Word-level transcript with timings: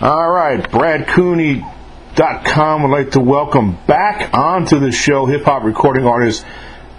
All 0.00 0.30
right, 0.30 0.60
BradCooney.com 0.62 2.82
would 2.82 2.90
like 2.90 3.10
to 3.12 3.20
welcome 3.20 3.78
back 3.86 4.36
onto 4.36 4.78
the 4.78 4.92
show 4.92 5.24
hip 5.24 5.44
hop 5.44 5.62
recording 5.64 6.06
artist 6.06 6.44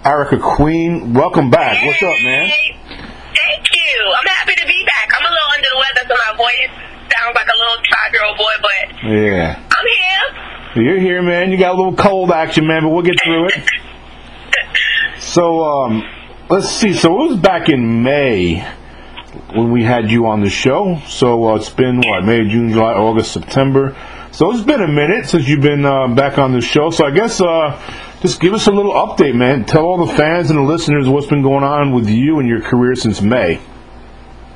Arica 0.04 0.38
Queen. 0.38 1.14
Welcome 1.14 1.48
back. 1.50 1.84
What's 1.86 2.02
up, 2.02 2.16
man? 2.24 2.48
Thank 2.50 3.68
you. 3.72 4.12
I'm 4.18 4.26
happy 4.26 4.54
to 4.56 4.66
be 4.66 4.84
back. 4.84 5.10
I'm 5.16 5.24
a 5.24 5.28
little 5.28 5.52
under 5.54 5.68
the 5.72 5.78
weather, 5.78 6.08
so 6.08 6.14
my 6.26 6.34
voice 6.36 6.70
sounds 7.16 7.36
like 7.36 7.46
a 7.46 7.56
little 7.56 7.76
five-year-old 7.88 8.36
boy, 8.36 8.56
but 8.62 8.88
Yeah. 9.04 9.62
I'm 9.70 9.86
here. 10.74 10.82
You're 10.84 10.98
here, 11.00 11.22
man. 11.22 11.52
You 11.52 11.56
got 11.58 11.74
a 11.74 11.76
little 11.76 11.94
cold 11.94 12.32
action, 12.32 12.66
man, 12.66 12.82
but 12.82 12.88
we'll 12.88 13.02
get 13.02 13.14
through 13.22 13.46
it. 13.48 13.54
So, 15.20 15.64
um, 15.64 16.04
let's 16.48 16.70
see. 16.70 16.92
So 16.94 17.24
it 17.24 17.28
was 17.30 17.38
back 17.40 17.68
in 17.68 18.02
May 18.04 18.64
when 19.54 19.70
we 19.72 19.82
had 19.84 20.10
you 20.10 20.26
on 20.26 20.40
the 20.40 20.50
show. 20.50 21.00
So 21.08 21.48
uh, 21.48 21.56
it's 21.56 21.70
been 21.70 22.00
what 22.00 22.24
May, 22.24 22.48
June, 22.48 22.70
July, 22.72 22.92
August, 22.92 23.32
September. 23.32 23.96
So 24.32 24.50
it's 24.52 24.62
been 24.64 24.82
a 24.82 24.88
minute 24.88 25.26
since 25.26 25.48
you've 25.48 25.62
been 25.62 25.84
uh, 25.84 26.08
back 26.08 26.38
on 26.38 26.52
the 26.52 26.60
show. 26.60 26.90
So 26.90 27.06
I 27.06 27.10
guess 27.10 27.40
uh, 27.40 27.80
just 28.20 28.40
give 28.40 28.52
us 28.52 28.66
a 28.66 28.70
little 28.72 28.92
update, 28.92 29.34
man. 29.34 29.64
Tell 29.64 29.84
all 29.84 30.04
the 30.06 30.12
fans 30.12 30.50
and 30.50 30.58
the 30.58 30.62
listeners 30.62 31.08
what's 31.08 31.26
been 31.26 31.42
going 31.42 31.64
on 31.64 31.92
with 31.92 32.08
you 32.08 32.38
and 32.38 32.48
your 32.48 32.60
career 32.60 32.94
since 32.94 33.20
May. 33.22 33.56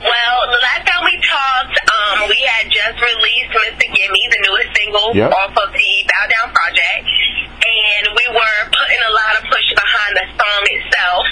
Well, 0.02 0.38
the 0.50 0.60
last 0.66 0.82
time 0.86 1.04
we 1.06 1.16
talked, 1.24 1.76
um, 1.88 2.28
we 2.28 2.36
had 2.42 2.66
just 2.68 2.98
released 3.00 3.54
Mr. 3.54 3.86
Gimme, 3.86 4.22
the 4.28 4.40
newest 4.50 4.70
single 4.76 5.08
Yep. 5.14 5.30
off 5.30 5.54
of 5.56 5.70
the 5.72 5.90
Bow 6.10 6.24
Down 6.26 6.48
project, 6.52 7.06
and 7.06 8.04
we 8.12 8.26
were 8.34 8.58
putting 8.66 9.00
a 9.08 9.12
lot 9.14 9.32
of 9.40 9.42
push 9.48 9.68
behind 9.72 10.12
the 10.18 10.26
song 10.36 10.62
itself. 10.74 11.24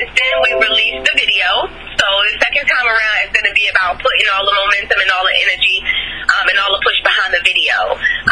Then, 0.00 0.34
we 0.40 0.50
released 0.56 1.04
the 1.04 1.12
video, 1.12 1.68
so 1.68 2.06
the 2.24 2.36
second 2.40 2.64
time 2.64 2.86
around 2.88 3.16
is 3.28 3.30
going 3.36 3.44
to 3.44 3.52
be 3.52 3.68
about 3.68 4.00
putting 4.00 4.26
all 4.32 4.48
the 4.48 4.56
momentum 4.56 4.96
and 4.96 5.10
all 5.12 5.24
the 5.28 5.36
energy 5.44 5.76
um, 6.24 6.44
and 6.48 6.56
all 6.56 6.72
the 6.72 6.80
push 6.80 6.96
behind 7.04 7.36
the 7.36 7.42
video. 7.44 7.76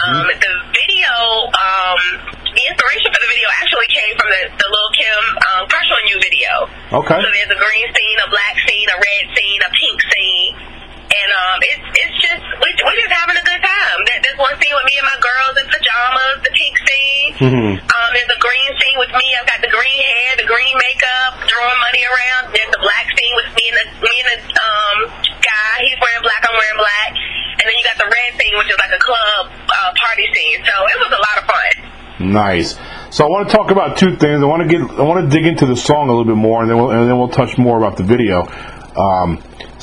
Um, 0.09 0.25
the 0.33 0.53
video, 0.73 1.13
um, 1.53 2.01
the 2.57 2.63
inspiration 2.73 3.09
for 3.13 3.21
the 3.21 3.31
video 3.31 3.49
actually 3.61 3.89
came 3.93 4.15
from 4.17 4.29
the, 4.33 4.43
the 4.49 4.69
Lil 4.73 4.91
Kim 4.97 5.23
um, 5.53 5.61
Crush 5.69 5.91
on 5.93 6.03
You 6.09 6.17
video. 6.17 6.53
Okay. 7.05 7.21
So 7.21 7.27
there's 7.29 7.53
a 7.53 7.61
green 7.61 7.89
scene, 7.93 8.19
a 8.25 8.29
black 8.33 8.57
scene, 8.65 8.89
a 8.89 8.97
red 8.97 9.25
scene, 9.37 9.61
a 9.61 9.71
pink 9.77 9.99
scene, 10.09 10.38
and 11.19 11.31
um, 11.35 11.57
it's 11.67 11.87
it's 11.99 12.17
just 12.23 12.43
we 12.63 12.69
we're 12.87 12.99
just 12.99 13.13
having 13.15 13.37
a 13.39 13.45
good 13.47 13.63
time. 13.63 13.99
There- 14.07 14.23
There's 14.23 14.39
one 14.39 14.55
scene 14.61 14.75
with 14.75 14.87
me 14.87 14.95
and 15.01 15.09
my 15.09 15.19
girls 15.19 15.55
in 15.59 15.67
pajamas, 15.71 16.37
the 16.47 16.53
pink 16.55 16.75
scene. 16.87 17.29
Mhm. 17.39 17.71
Um, 17.79 18.09
there's 18.15 18.33
a 18.35 18.41
green 18.41 18.71
scene 18.79 18.99
with 19.03 19.13
me. 19.15 19.27
I've 19.39 19.47
got 19.49 19.61
the 19.63 19.73
green 19.73 20.01
hair, 20.03 20.29
the 20.39 20.49
green 20.49 20.75
makeup, 20.79 21.43
throwing 21.49 21.79
money 21.83 22.03
around. 22.07 22.43
There's 22.55 22.73
a 22.75 22.83
black 22.83 23.07
scene 23.15 23.35
with 23.39 23.49
me 23.55 23.65
and 23.73 23.77
the 23.79 23.87
me 24.05 24.15
and 24.23 24.29
the 24.31 24.39
um 24.59 24.97
guy. 25.43 25.75
He's 25.87 25.99
wearing 25.99 26.23
black, 26.27 26.43
I'm 26.47 26.55
wearing 26.55 26.81
black, 26.83 27.11
and 27.59 27.65
then 27.67 27.75
you 27.75 27.85
got 27.87 27.99
the 27.99 28.11
red 28.11 28.31
scene, 28.39 28.55
which 28.59 28.71
is 28.71 28.79
like 28.79 28.95
a 28.95 29.03
club 29.03 29.43
uh, 29.51 29.91
party 29.99 30.27
scene. 30.35 30.59
So 30.67 30.75
it 30.87 30.99
was 31.03 31.13
a 31.15 31.21
lot 31.23 31.37
of 31.41 31.45
fun. 31.47 31.73
Nice. 32.21 32.75
So 33.11 33.25
I 33.25 33.29
want 33.31 33.49
to 33.49 33.55
talk 33.57 33.71
about 33.71 33.97
two 33.97 34.17
things. 34.17 34.43
I 34.43 34.47
want 34.47 34.63
to 34.63 34.69
get, 34.69 34.83
I 34.99 35.03
want 35.03 35.23
to 35.25 35.31
dig 35.31 35.47
into 35.47 35.67
the 35.67 35.77
song 35.77 36.09
a 36.09 36.13
little 36.13 36.27
bit 36.27 36.37
more, 36.37 36.61
and 36.61 36.69
then 36.71 36.77
we'll, 36.77 36.91
and 36.91 37.09
then 37.09 37.17
we'll 37.17 37.29
touch 37.31 37.57
more 37.57 37.79
about 37.79 37.97
the 37.97 38.03
video. 38.03 38.43
Um, 38.99 39.39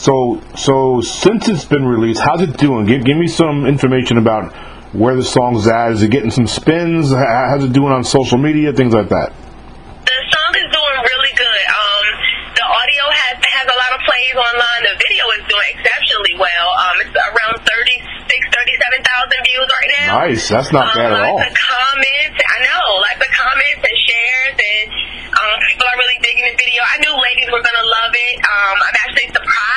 so, 0.05 0.37
so 0.53 1.01
since 1.01 1.49
it's 1.49 1.65
been 1.65 1.81
released, 1.81 2.21
how's 2.21 2.41
it 2.41 2.57
doing? 2.57 2.85
Give, 2.85 3.03
give 3.03 3.17
me 3.17 3.25
some 3.25 3.65
information 3.65 4.21
about 4.21 4.53
where 4.93 5.17
the 5.17 5.25
song's 5.25 5.65
at. 5.65 5.97
Is 5.97 6.03
it 6.05 6.13
getting 6.13 6.29
some 6.29 6.45
spins? 6.45 7.09
How's 7.09 7.63
it 7.63 7.73
doing 7.73 7.89
on 7.89 8.03
social 8.05 8.37
media? 8.37 8.69
Things 8.69 8.93
like 8.93 9.09
that. 9.09 9.33
The 9.33 10.17
song 10.29 10.51
is 10.61 10.69
doing 10.69 10.97
really 11.01 11.33
good. 11.33 11.63
Um, 11.73 12.05
the 12.53 12.65
audio 12.69 13.03
has 13.17 13.35
has 13.49 13.65
a 13.65 13.77
lot 13.81 13.91
of 13.97 14.01
plays 14.05 14.37
online. 14.37 14.81
The 14.85 14.93
video 14.93 15.25
is 15.41 15.43
doing 15.49 15.69
exceptionally 15.73 16.37
well. 16.37 16.69
Um, 16.85 16.95
it's 17.01 17.15
around 17.17 17.65
36, 17.65 18.29
37,000 18.29 19.41
views 19.41 19.67
right 19.73 19.89
now. 20.05 20.07
Nice. 20.21 20.45
That's 20.53 20.69
not 20.69 20.93
um, 20.93 21.01
bad 21.01 21.11
at 21.17 21.33
all. 21.33 21.41
Lots 21.41 21.49
of 21.49 21.57
comments. 21.57 22.37
I 22.45 22.57
know, 22.61 22.83
lots 23.01 23.21
of 23.25 23.31
comments 23.33 23.81
and 23.81 23.97
shares, 24.05 24.53
and 24.53 24.85
um, 25.33 25.57
people 25.65 25.89
are 25.89 25.97
really 25.97 26.19
digging 26.21 26.45
the 26.45 26.55
video. 26.61 26.85
I 26.85 27.01
knew 27.01 27.09
ladies 27.09 27.49
were 27.49 27.65
gonna 27.65 27.87
love 27.89 28.13
it. 28.13 28.37
Um, 28.37 28.77
I'm 28.85 28.97
actually 29.01 29.33
surprised 29.33 29.74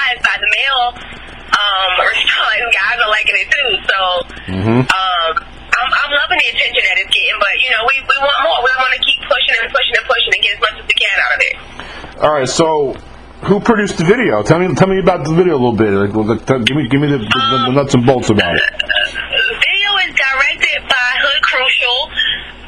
male 0.58 0.86
um, 1.54 1.90
response. 2.02 2.66
Guys 2.74 2.98
are 2.98 3.10
liking 3.14 3.36
it 3.38 3.48
too. 3.54 3.70
So. 3.86 3.98
Mhm. 4.58 4.78
Um, 4.82 5.32
I'm, 5.78 5.90
I'm 5.94 6.10
loving 6.10 6.42
the 6.42 6.48
attention 6.58 6.82
that 6.82 6.96
it's 6.98 7.12
getting, 7.14 7.38
but 7.38 7.54
you 7.62 7.70
know, 7.70 7.86
we, 7.86 7.94
we 8.02 8.16
want 8.18 8.34
more. 8.42 8.58
We 8.66 8.72
want 8.82 8.90
to 8.98 9.02
keep 9.06 9.20
pushing 9.30 9.54
and 9.62 9.70
pushing 9.70 9.94
and 9.94 10.06
pushing 10.10 10.32
and 10.34 10.42
get 10.42 10.52
as 10.58 10.60
much 10.66 10.74
as 10.82 10.86
we 10.90 10.96
can 10.98 11.16
out 11.22 11.32
of 11.38 11.40
it. 11.46 11.54
All 12.18 12.32
right. 12.34 12.50
So, 12.50 12.66
who 13.46 13.62
produced 13.62 13.94
the 14.02 14.02
video? 14.02 14.42
Tell 14.42 14.58
me, 14.58 14.66
tell 14.74 14.90
me 14.90 14.98
about 14.98 15.22
the 15.22 15.30
video 15.38 15.54
a 15.54 15.60
little 15.62 15.78
bit. 15.78 15.94
Like, 15.94 16.10
give 16.66 16.74
me, 16.74 16.90
give 16.90 16.98
me 16.98 17.06
the, 17.14 17.22
the, 17.22 17.40
the 17.70 17.74
nuts 17.78 17.94
and 17.94 18.02
bolts 18.02 18.26
about 18.30 18.58
it. 18.58 18.62
The 19.38 19.54
video 19.54 19.90
is 20.02 20.12
directed 20.18 20.78
by 20.90 21.08
Hood 21.22 21.40
Crucial. 21.46 21.98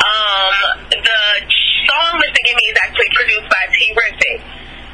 Um, 0.01 0.55
the 0.89 1.19
song 1.91 2.13
Mr. 2.23 2.41
Gimme 2.47 2.65
is 2.71 2.79
actually 2.87 3.11
produced 3.11 3.49
by 3.51 3.63
T. 3.75 3.91
Riffin. 3.91 4.37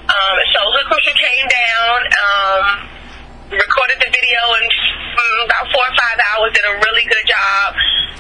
Um, 0.09 0.37
so 0.57 0.61
Hood 0.73 0.87
Crucial 0.89 1.15
came 1.27 1.47
down, 1.51 1.99
um, 2.07 2.65
recorded 3.51 3.99
the 3.99 4.11
video 4.11 4.41
in 4.63 4.65
mm, 4.71 5.39
about 5.51 5.67
four 5.75 5.83
or 5.83 5.95
five 5.99 6.19
hours, 6.31 6.55
did 6.55 6.67
a 6.71 6.77
really 6.87 7.03
good 7.11 7.27
job. 7.27 7.75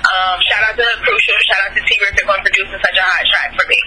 Um, 0.06 0.36
shout 0.42 0.62
out 0.66 0.74
to 0.74 0.82
Hood 0.82 1.00
Crucial, 1.06 1.38
shout 1.46 1.60
out 1.66 1.72
to 1.74 1.82
T. 1.86 1.90
Riffin 2.02 2.26
for 2.26 2.38
producing 2.42 2.78
such 2.82 2.98
a 2.98 3.04
hot 3.06 3.22
track 3.30 3.50
for 3.54 3.66
me. 3.70 3.80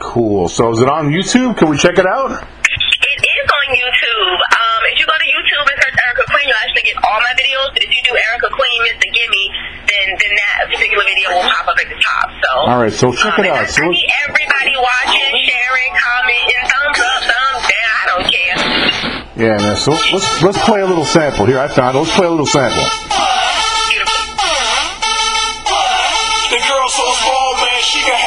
Cool. 0.00 0.48
So, 0.48 0.70
is 0.72 0.80
it 0.80 0.88
on 0.88 1.10
YouTube? 1.10 1.58
Can 1.58 1.68
we 1.68 1.76
check 1.76 1.98
it 1.98 2.06
out? 2.06 2.30
It 2.30 3.18
is 3.20 3.48
on 3.50 3.66
YouTube. 3.74 4.38
Um, 4.38 4.80
if 4.94 4.96
you 4.96 5.04
go 5.04 5.12
to 5.12 5.28
YouTube 5.28 5.66
and 5.66 5.76
search 5.76 5.98
Arica 5.98 6.24
Queen, 6.30 6.46
you'll 6.48 6.62
actually 6.64 6.86
get 6.88 6.96
all 7.04 7.20
my 7.20 7.34
videos. 7.36 7.68
But 7.74 7.82
if 7.84 7.90
you 7.92 8.02
do 8.06 8.14
Arica 8.16 8.48
Queen, 8.48 8.78
Mr. 8.86 9.06
Gimme, 9.12 9.46
then 9.90 10.06
then 10.22 10.32
that 10.38 10.70
particular 10.70 11.04
video 11.04 11.26
will 11.34 11.46
pop 11.50 11.66
up 11.66 11.76
at 11.78 11.88
the 11.90 11.98
top. 11.98 12.26
So. 12.40 12.50
All 12.70 12.78
right. 12.78 12.92
So 12.94 13.10
check 13.12 13.34
um, 13.38 13.44
it 13.44 13.50
out. 13.50 13.62
I, 13.62 13.66
So 13.66 13.82
I 13.82 13.90
let's- 13.90 13.98
need 13.98 14.08
everybody 14.26 14.74
watching, 14.78 15.30
sharing, 15.44 15.90
commenting, 15.98 16.62
thumbs 16.70 16.98
up, 17.02 17.20
thumbs 17.26 17.64
down. 17.66 17.94
I 18.00 18.04
don't 18.10 18.26
care. 18.30 18.56
Yeah, 19.40 19.56
man. 19.58 19.76
So 19.76 19.92
let's 20.12 20.42
let's 20.42 20.60
play 20.64 20.80
a 20.80 20.86
little 20.86 21.04
sample 21.06 21.46
here. 21.46 21.58
I 21.60 21.68
found 21.68 21.96
it. 21.96 22.00
Let's 22.00 22.14
play 22.14 22.26
a 22.26 22.30
little 22.30 22.46
sample. 22.46 22.84
Beautiful. 23.88 24.20
The 26.50 26.58
girl 26.66 26.88
so 26.90 27.06
small, 27.22 27.54
man, 27.62 27.78
she 27.86 28.00
can 28.02 28.18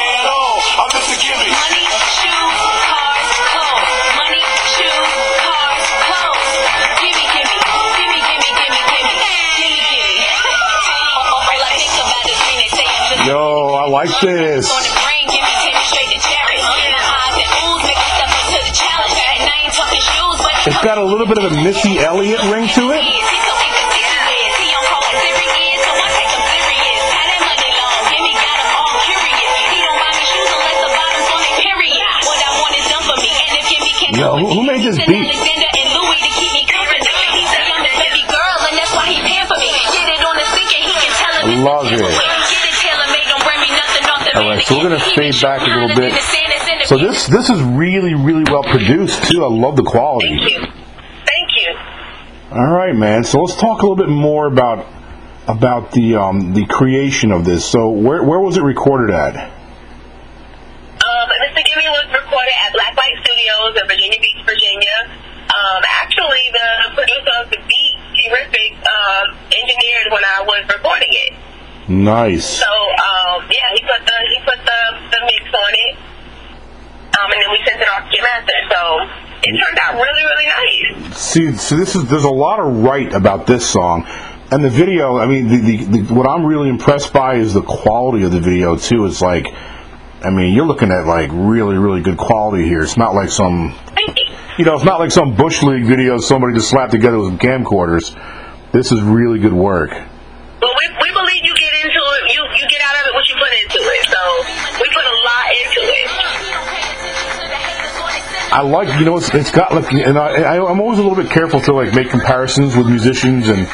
on 14.03 14.83
It's 20.65 20.81
got 20.83 20.97
a 20.97 21.03
little 21.03 21.27
bit 21.27 21.37
of 21.37 21.51
a 21.51 21.55
Missy 21.63 21.99
and 22.35 22.51
ring 22.51 22.67
Gimme 33.69 33.93
can't 33.99 34.17
Yo, 34.17 34.37
who- 34.37 34.49
who 34.53 34.63
made 34.63 34.83
this 34.83 34.97
beat? 34.97 35.07
send 35.07 35.63
Alexander 35.63 35.67
and 35.79 35.89
Louis 35.95 36.19
to 36.21 36.29
keep 36.39 36.51
me 36.53 36.63
company. 36.67 36.99
He 37.33 37.45
say 37.47 37.63
I'm 37.63 37.83
his 37.83 37.97
baby 38.03 38.23
girl, 38.27 38.55
and 38.69 38.77
that's 38.77 38.93
why 38.93 39.05
he 39.07 39.19
paying 39.21 39.47
for 39.47 39.57
me. 39.57 39.71
Get 39.71 40.07
it 40.09 40.21
on 40.23 40.35
the 40.35 40.45
sink 40.53 40.71
and 40.75 40.83
he 40.83 40.93
can 41.01 41.11
tell 41.17 41.33
him. 41.39 41.49
it's 41.49 41.61
Love 41.63 41.85
a 41.85 41.87
it. 41.87 41.89
giveaway. 41.97 42.13
Get 42.13 42.29
it 42.29 42.32
so 44.73 44.79
we're 44.79 44.89
gonna 44.89 44.99
fade 44.99 45.35
back 45.41 45.61
a 45.61 45.65
little 45.65 45.87
bit. 45.89 45.95
than 45.95 46.11
the 46.11 46.19
sand 46.19 46.51
that's 46.51 46.67
in 46.67 46.79
the 46.79 46.85
So 46.85 46.97
this 46.97 47.27
this 47.27 47.49
is 47.49 47.61
really 47.61 48.13
really 48.13 48.43
well 48.43 48.63
produced 48.63 49.23
too. 49.25 49.43
I 49.43 49.49
love 49.49 49.75
the 49.75 49.83
quality. 49.83 50.27
Thank 50.37 50.49
you. 50.49 50.59
Thank 50.59 51.49
you. 51.57 51.77
All 52.51 52.73
right, 52.73 52.95
man. 52.95 53.23
So 53.23 53.41
let's 53.41 53.55
talk 53.55 53.81
a 53.81 53.85
little 53.85 53.95
bit 53.95 54.09
more 54.09 54.47
about 54.47 54.87
about 55.47 55.91
the 55.91 56.15
um, 56.15 56.53
the 56.53 56.65
creation 56.65 57.31
of 57.31 57.45
this. 57.45 57.65
So 57.65 57.89
where 57.89 58.23
where 58.23 58.39
was 58.39 58.57
it 58.57 58.63
recorded 58.63 59.13
at? 59.13 59.35
Um, 59.35 61.29
Mr. 61.43 61.61
Gimme 61.65 61.89
was 61.89 62.07
recorded 62.09 62.55
at 62.65 62.73
Blacklight 62.73 63.21
Studios 63.21 63.75
in 63.77 63.87
Virginia 63.87 64.19
Beach, 64.21 64.41
Virginia. 64.45 64.97
Um, 65.53 65.83
actually, 66.01 66.49
the 66.49 66.95
producer 66.95 67.33
of 67.43 67.49
the 67.51 67.57
beat, 67.67 67.97
T. 68.15 68.29
Riffin, 68.31 68.73
um, 68.79 69.37
engineered 69.51 70.09
when 70.09 70.23
I 70.23 70.41
was 70.41 70.65
recording 70.73 71.11
it. 71.11 71.33
Nice. 71.87 72.47
So, 72.47 72.65
um, 72.65 73.43
yeah, 73.51 73.67
he 73.75 73.81
put 73.83 73.99
the 74.05 74.17
he 74.31 74.39
put 74.45 74.59
the, 74.63 74.81
the 75.11 75.19
mix 75.27 75.43
on 75.51 75.73
it. 75.75 75.95
Um, 77.19 77.29
and 77.29 77.39
then 77.43 77.51
we 77.51 77.59
sent 77.67 77.81
it 77.81 77.87
off 77.91 78.09
to 78.09 78.15
Jim 78.15 78.23
Master. 78.23 78.59
So 78.71 78.81
it 79.43 79.51
turned 79.59 79.79
out 79.83 79.95
really, 79.99 80.23
really 80.23 80.47
nice. 80.47 81.19
See, 81.33 81.51
so 81.55 81.77
this 81.77 81.95
is 81.95 82.05
there's 82.05 82.25
a 82.25 82.29
lot 82.29 82.59
of 82.59 82.83
right 82.83 83.11
about 83.11 83.47
this 83.47 83.67
song, 83.67 84.05
and 84.51 84.63
the 84.63 84.69
video. 84.69 85.17
I 85.17 85.25
mean, 85.25 85.47
the, 85.47 85.57
the, 85.57 85.85
the 85.85 86.13
what 86.13 86.27
I'm 86.27 86.45
really 86.45 86.69
impressed 86.69 87.11
by 87.11 87.37
is 87.37 87.55
the 87.55 87.63
quality 87.63 88.23
of 88.23 88.31
the 88.31 88.39
video 88.39 88.75
too. 88.75 89.07
It's 89.07 89.19
like, 89.19 89.47
I 90.21 90.29
mean, 90.29 90.53
you're 90.53 90.67
looking 90.67 90.91
at 90.91 91.07
like 91.07 91.31
really, 91.33 91.75
really 91.75 92.01
good 92.01 92.17
quality 92.17 92.65
here. 92.65 92.83
It's 92.83 92.97
not 92.97 93.15
like 93.15 93.29
some, 93.29 93.73
you. 94.59 94.65
know, 94.65 94.75
it's 94.75 94.83
not 94.83 94.99
like 94.99 95.09
some 95.09 95.35
bush 95.35 95.63
league 95.63 95.85
video 95.85 96.19
somebody 96.19 96.53
just 96.53 96.69
slapped 96.69 96.91
together 96.91 97.17
with 97.17 97.39
camcorders. 97.39 98.13
This 98.71 98.91
is 98.91 99.01
really 99.01 99.39
good 99.39 99.53
work. 99.53 99.89
I 108.55 108.61
like, 108.61 108.99
you 108.99 109.05
know, 109.05 109.17
it's, 109.17 109.33
it's 109.33 109.49
got 109.51 109.73
like, 109.73 109.91
and 109.91 110.17
I, 110.17 110.43
I, 110.57 110.69
I'm 110.69 110.79
always 110.79 110.99
a 110.99 111.01
little 111.01 111.17
bit 111.21 111.31
careful 111.31 111.59
to 111.61 111.73
like 111.73 111.93
make 111.95 112.09
comparisons 112.11 112.75
with 112.77 112.87
musicians, 112.87 113.47
and 113.47 113.67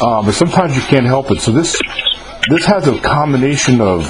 um, 0.00 0.24
but 0.24 0.32
sometimes 0.32 0.74
you 0.74 0.82
can't 0.82 1.04
help 1.06 1.30
it. 1.30 1.40
So 1.42 1.52
this 1.52 1.78
this 2.48 2.64
has 2.64 2.88
a 2.88 2.98
combination 3.00 3.80
of, 3.82 4.04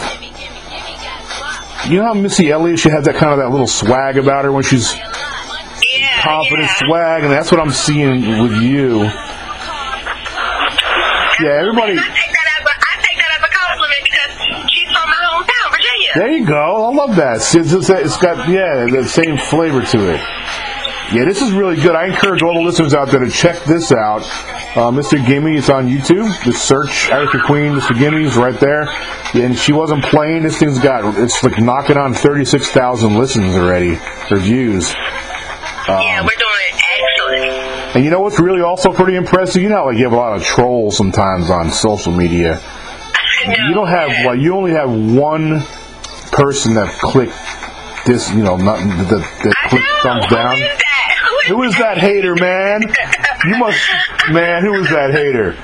you 1.89 1.97
know, 1.99 2.05
how 2.05 2.15
Missy 2.15 2.51
Elliott 2.53 2.79
she 2.79 2.89
has 2.91 3.05
that 3.07 3.17
kind 3.17 3.33
of 3.33 3.39
that 3.39 3.51
little 3.51 3.67
swag 3.67 4.17
about 4.17 4.45
her 4.45 4.53
when 4.53 4.63
she's 4.63 4.95
Yeah. 4.95 6.23
confident 6.23 6.69
yeah. 6.69 6.87
swag, 6.87 7.25
and 7.25 7.33
that's 7.33 7.51
what 7.51 7.61
I'm 7.61 7.73
seeing 7.73 8.43
with 8.43 8.53
you. 8.63 9.11
Yeah, 11.39 11.61
everybody. 11.61 11.99
There 16.17 16.33
you 16.33 16.47
go. 16.47 16.55
I 16.57 16.95
love 16.95 17.17
that. 17.17 17.37
It's, 17.37 17.55
it's, 17.55 17.91
it's 17.91 18.17
got 18.17 18.49
yeah 18.49 18.87
the 18.91 19.07
same 19.07 19.37
flavor 19.37 19.83
to 19.83 20.15
it. 20.15 20.21
Yeah, 21.13 21.27
this 21.27 21.43
is 21.43 21.53
really 21.53 21.77
good. 21.77 21.95
I 21.95 22.07
encourage 22.07 22.43
all 22.43 22.55
the 22.55 22.65
listeners 22.65 22.95
out 22.95 23.09
there 23.11 23.21
to 23.21 23.31
check 23.31 23.63
this 23.65 23.93
out. 23.93 24.23
Uh, 24.75 24.91
Mr. 24.91 25.25
Gimme, 25.25 25.59
it's 25.59 25.69
on 25.69 25.87
YouTube. 25.87 26.43
Just 26.43 26.65
search 26.65 27.11
Arica 27.11 27.41
Queen, 27.45 27.75
Mr. 27.75 27.97
Gimme's 27.97 28.35
right 28.35 28.59
there. 28.59 28.89
And 29.35 29.59
she 29.59 29.73
wasn't 29.75 30.05
playing. 30.05 30.43
This 30.43 30.59
thing's 30.59 30.79
got 30.79 31.19
it's 31.19 31.45
like 31.45 31.61
knocking 31.61 31.99
on 31.99 32.15
thirty 32.15 32.47
six 32.47 32.71
thousand 32.71 33.19
listens 33.19 33.55
already 33.55 33.99
or 34.31 34.39
views. 34.39 34.95
yeah, 35.87 36.23
we're 36.23 36.29
doing 36.29 36.61
it 36.71 36.81
excellent. 36.99 37.97
And 37.97 38.05
you 38.05 38.11
know 38.11 38.21
what's 38.21 38.41
really 38.41 38.63
also 38.63 38.91
pretty 38.91 39.17
impressive? 39.17 39.63
You 39.63 39.69
know, 39.69 39.85
like 39.85 39.99
you 39.99 40.05
have 40.05 40.15
a 40.15 40.17
lot 40.17 40.35
of 40.35 40.43
trolls 40.43 40.97
sometimes 40.97 41.51
on 41.51 41.71
social 41.73 42.13
media. 42.13 42.59
You 43.47 43.75
don't 43.75 43.89
have 43.89 44.09
like 44.25 44.41
you 44.41 44.57
only 44.57 44.73
have 44.73 44.91
one 44.91 45.63
person 46.37 46.75
that 46.75 46.93
clicked 47.01 47.35
this. 48.07 48.31
You 48.31 48.45
know, 48.45 48.57
not 48.57 48.79
that, 49.09 49.25
that 49.43 49.55
clicked 49.73 49.93
thumbs 50.05 50.27
down. 50.29 50.55
Who 50.57 50.63
is 50.63 50.79
that? 50.79 51.09
Who 51.49 51.63
is 51.63 51.75
that 51.79 51.97
hater, 51.99 52.35
man? 52.37 52.83
You 53.49 53.57
must, 53.59 53.81
man. 54.31 54.63
Who 54.63 54.75
is 54.85 54.89
that 54.91 55.11
hater? 55.13 55.57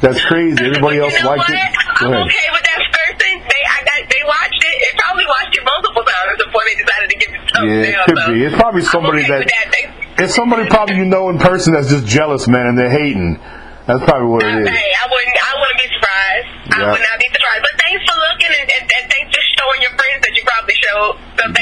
That's 0.00 0.20
crazy. 0.26 0.60
Everybody 0.60 0.98
else 1.00 1.12
you 1.12 1.22
know 1.24 1.30
liked 1.36 1.48
what? 1.48 1.56
it. 1.56 1.72
Go 2.00 2.12
I'm 2.12 2.28
okay 2.28 2.46
with 2.52 2.64
that 2.68 2.80
person. 2.84 3.32
They, 3.40 3.62
I 3.64 3.78
got, 3.80 4.00
they 4.12 4.22
watched 4.28 4.60
it. 4.60 4.76
They 4.76 4.92
probably 5.00 5.24
watched 5.24 5.54
it 5.56 5.64
multiple 5.64 6.04
times 6.04 6.36
before 6.44 6.62
they 6.68 6.76
decided 6.84 7.08
to 7.08 7.16
give 7.16 7.30
it 7.32 7.42
thumbs 7.48 7.68
Yeah, 7.72 7.88
it 7.88 7.96
could 8.04 8.18
so 8.20 8.32
be. 8.32 8.44
It's 8.44 8.56
probably 8.60 8.82
somebody 8.84 9.24
okay 9.24 9.40
that- 9.40 9.48
that. 9.48 9.66
They, 9.72 10.24
It's 10.24 10.34
somebody 10.36 10.68
probably 10.68 10.96
you 10.96 11.04
know 11.08 11.28
in 11.30 11.38
person 11.38 11.72
that's 11.72 11.88
just 11.88 12.04
jealous, 12.06 12.48
man, 12.48 12.66
and 12.72 12.76
they're 12.78 12.92
hating. 12.92 13.40
That's 13.88 14.02
probably 14.04 14.26
what 14.28 14.42
it 14.44 14.52
is. 14.64 14.68
Hey, 14.68 14.90
I 14.98 15.06
wouldn't. 15.08 15.36
I 15.38 15.52
wouldn't 15.60 15.78
be 15.80 15.88
surprised. 15.94 16.48
I 16.74 16.76
Yeah. 16.76 16.90
would 16.92 17.00
not 17.00 17.05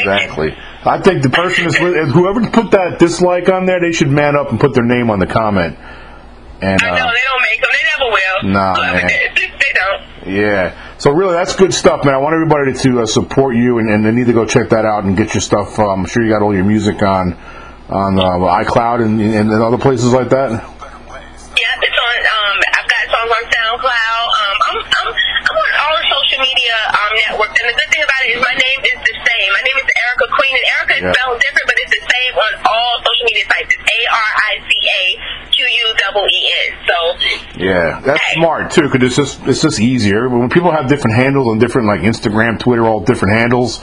Exactly. 0.05 0.57
I 0.85 1.01
think 1.01 1.23
the 1.23 1.31
person 1.31 1.67
is 1.67 1.77
whoever 1.77 2.45
put 2.51 2.73
that 2.73 2.99
dislike 2.99 3.49
on 3.49 3.65
there, 3.65 3.81
they 3.81 3.93
should 3.93 4.11
man 4.11 4.37
up 4.37 4.51
and 4.51 4.61
put 4.61 4.75
their 4.75 4.85
name 4.85 5.11
on 5.11 5.19
the 5.19 5.27
comment. 5.27 5.79
And 6.61 6.81
I 6.81 6.91
know 6.97 7.05
uh, 7.05 7.13
they 7.13 7.25
don't 7.25 7.45
make 7.45 7.61
them. 7.61 7.71
They 7.73 7.85
never 7.93 8.09
will. 8.13 8.53
Nah, 8.53 8.75
man. 8.75 9.07
They, 9.09 9.49
they 9.49 9.73
don't. 9.75 10.01
yeah, 10.27 10.99
so 10.99 11.11
really 11.11 11.35
that's 11.35 11.57
good 11.57 11.75
stuff, 11.75 12.05
man. 12.05 12.15
I 12.15 12.19
want 12.19 12.35
everybody 12.35 12.73
to 12.73 13.03
uh, 13.03 13.07
support 13.07 13.57
you, 13.57 13.79
and, 13.79 13.91
and 13.91 14.05
they 14.05 14.13
need 14.13 14.27
to 14.27 14.33
go 14.33 14.47
check 14.47 14.71
that 14.71 14.85
out 14.85 15.05
and 15.05 15.17
get 15.17 15.35
your 15.35 15.41
stuff. 15.41 15.79
Um, 15.79 16.01
I'm 16.01 16.07
sure 16.07 16.23
you 16.23 16.31
got 16.31 16.43
all 16.43 16.55
your 16.55 16.65
music 16.65 17.03
on 17.03 17.37
on 17.89 18.19
uh, 18.19 18.65
iCloud 18.65 19.05
and, 19.05 19.21
and 19.21 19.53
other 19.53 19.79
places 19.79 20.13
like 20.13 20.31
that. 20.31 20.51
Yeah, 20.51 21.85
it's 21.85 21.99
on. 22.01 22.19
Um, 22.25 22.57
I've 22.65 22.89
got 22.89 23.03
songs 23.13 23.29
on 23.29 23.45
SoundCloud. 23.45 24.25
Um, 24.25 24.57
I'm, 24.65 24.77
I'm, 24.81 25.09
I'm 25.13 25.57
on 25.59 25.73
all 25.85 25.95
the 26.01 26.07
social 26.09 26.41
media 26.41 26.77
um, 26.89 27.11
networks, 27.29 27.57
and 27.61 27.67
the 27.69 27.77
good 27.77 27.91
thing 27.93 28.03
about 28.03 28.21
it 28.25 28.31
is 28.35 28.41
my 28.41 28.55
And 30.55 30.65
Arica 30.79 30.95
is 30.95 31.03
Yeah. 31.03 31.13
spelled 31.13 31.39
different, 31.43 31.67
but 31.67 31.77
it's 31.83 31.93
the 31.99 32.05
same 32.07 32.33
on 32.39 32.53
all 32.71 32.93
social 33.03 33.25
media 33.27 33.45
sites. 33.51 33.71
It's 33.75 33.85
A 33.85 34.01
R 34.15 34.31
I 34.39 34.53
C 34.63 34.71
A 34.87 35.03
Q 35.51 35.67
U 35.67 35.87
double 36.07 36.25
E 36.31 36.41
N. 36.67 36.71
So 36.87 36.97
Yeah, 37.59 38.01
that's 38.05 38.23
smart 38.35 38.71
too, 38.71 38.87
because 38.89 39.03
it's 39.07 39.17
just 39.17 39.47
it's 39.47 39.63
just 39.63 39.81
easier 39.81 40.29
when 40.29 40.49
people 40.49 40.71
have 40.71 40.87
different 40.89 41.17
handles 41.17 41.49
on 41.49 41.59
different 41.59 41.89
like 41.89 42.01
Instagram, 42.01 42.59
Twitter, 42.59 42.85
all 42.87 43.01
different 43.01 43.35
handles. 43.35 43.83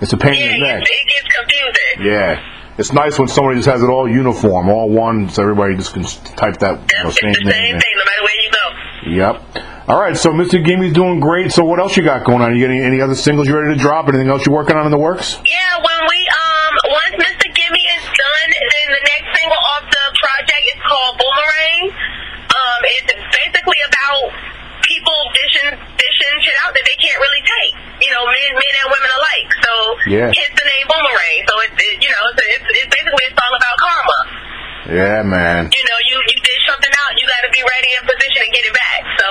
It's 0.00 0.12
a 0.12 0.16
pain 0.16 0.34
yeah, 0.34 0.54
in 0.54 0.60
the 0.60 0.66
neck. 0.66 0.82
it 0.82 1.06
gets 1.08 1.28
confusing. 1.36 2.06
Yeah, 2.06 2.40
it's 2.78 2.92
nice 2.92 3.18
when 3.18 3.26
somebody 3.28 3.56
just 3.58 3.68
has 3.68 3.82
it 3.82 3.88
all 3.90 4.08
uniform, 4.08 4.68
all 4.68 4.88
one, 4.90 5.28
so 5.28 5.42
everybody 5.42 5.74
just 5.76 5.92
can 5.94 6.04
type 6.36 6.58
that 6.58 6.78
you 6.78 7.02
know, 7.04 7.10
same 7.10 7.32
the 7.32 7.40
name. 7.44 7.52
same 7.52 7.80
thing, 7.80 7.94
no 7.98 8.04
matter 8.06 8.22
where 8.22 8.38
you 8.42 8.50
go. 8.50 8.66
Yep. 9.10 9.64
All 9.88 9.98
right, 9.98 10.14
so 10.16 10.30
Mr. 10.30 10.62
Gimme's 10.62 10.92
doing 10.92 11.18
great. 11.18 11.50
So 11.50 11.64
what 11.64 11.80
else 11.80 11.96
you 11.96 12.04
got 12.04 12.22
going 12.22 12.42
on? 12.42 12.54
You 12.54 12.60
got 12.62 12.70
any, 12.76 12.84
any 12.84 13.00
other 13.00 13.14
singles 13.16 13.48
you 13.48 13.56
ready 13.58 13.72
to 13.74 13.80
drop? 13.80 14.06
Anything 14.06 14.28
else 14.28 14.44
you're 14.44 14.54
working 14.54 14.76
on 14.76 14.84
in 14.84 14.92
the 14.92 15.00
works? 15.00 15.40
Yeah, 15.48 15.80
when 15.80 16.00
we 16.06 16.18
um 16.28 16.72
once 16.92 17.14
Mr. 17.16 17.48
Gimme 17.56 17.80
is 17.96 18.04
done, 18.04 18.48
then 18.52 18.86
the 18.94 19.02
next 19.02 19.26
single 19.34 19.56
off 19.72 19.88
the 19.88 20.04
project 20.20 20.62
is 20.76 20.80
called 20.84 21.16
Boomerang. 21.18 21.82
Um, 22.52 22.80
it's 23.00 23.10
basically 23.32 23.80
about 23.88 24.28
people 24.84 25.18
dishing 25.40 25.72
dishing 25.72 26.34
shit 26.44 26.56
out 26.68 26.76
that 26.76 26.84
they 26.84 26.98
can't 27.00 27.16
really 27.24 27.42
take. 27.48 27.74
You 28.04 28.12
know, 28.12 28.28
men 28.28 28.50
men 28.60 28.72
and 28.84 28.88
women 28.92 29.10
alike. 29.16 29.50
So 29.64 29.72
Yeah. 30.08 30.28
hence 30.32 30.54
the 30.56 30.66
name 30.66 30.84
Boomerang. 30.88 31.38
So 31.46 31.54
it's 31.68 31.76
it, 31.76 31.94
you 32.02 32.10
know 32.10 32.22
it's, 32.32 32.40
it's 32.58 32.66
it's 32.82 32.90
basically 32.90 33.24
a 33.28 33.32
song 33.36 33.52
about 33.54 33.74
karma. 33.78 34.20
Yeah, 34.88 35.20
man. 35.20 35.68
You 35.68 35.84
know, 35.84 35.98
you 36.08 36.16
you 36.16 36.36
dish 36.40 36.62
something 36.64 36.94
out, 37.04 37.12
you 37.20 37.24
got 37.28 37.42
to 37.44 37.52
be 37.52 37.60
ready 37.60 37.90
in 38.00 38.02
position 38.08 38.40
to 38.40 38.50
get 38.56 38.64
it 38.64 38.74
back. 38.74 39.00
So 39.20 39.28